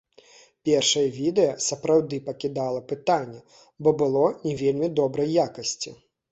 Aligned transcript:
Першае 0.69 1.03
відэа 1.17 1.51
сапраўды 1.65 2.19
пакідала 2.31 2.81
пытанні, 2.93 3.45
бо 3.85 3.95
было 4.03 4.25
не 4.49 4.59
вельмі 4.65 4.93
добрай 5.05 5.29
якасці. 5.49 5.99